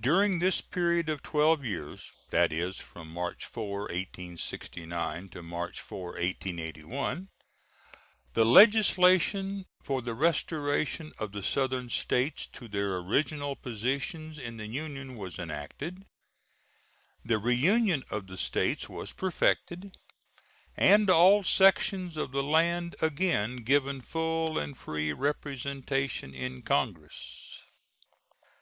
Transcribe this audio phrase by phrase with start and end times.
[0.00, 6.12] During this period of twelve years that is, from March 4, 1869, to March 4,
[6.12, 7.28] 1881
[8.32, 14.66] the legislation for the restoration of the Southern States to their original positions in the
[14.68, 16.06] Union was enacted,
[17.22, 19.98] the reunion of the States was perfected,
[20.78, 27.58] and all sections of the land again given full and free representation in Congress.